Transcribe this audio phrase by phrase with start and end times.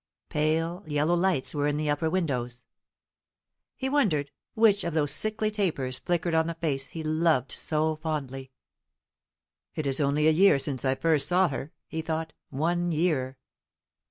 [0.29, 2.63] Pale yellow lights were in the upper windows.
[3.75, 8.49] He wondered which of those sickly tapers flickered on the face he loved so fondly.
[9.75, 13.37] "It is only a year since I first saw her," he thought: "one year!